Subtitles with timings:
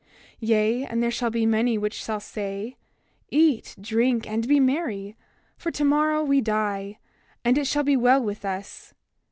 [0.01, 0.07] 28:7
[0.49, 2.75] Yea, and there shall be many which shall say:
[3.29, 5.15] Eat, drink, and be merry,
[5.57, 6.97] for tomorrow we die;
[7.45, 8.95] and it shall be well with us.